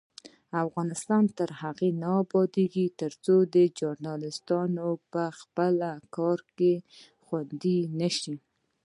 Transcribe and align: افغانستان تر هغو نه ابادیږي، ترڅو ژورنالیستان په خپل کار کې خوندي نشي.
افغانستان 0.63 1.23
تر 1.37 1.49
هغو 1.61 1.87
نه 2.01 2.09
ابادیږي، 2.23 2.85
ترڅو 2.99 3.35
ژورنالیستان 3.77 4.69
په 5.11 5.23
خپل 5.39 5.75
کار 6.15 6.39
کې 6.57 6.73
خوندي 7.25 7.77
نشي. 7.99 8.35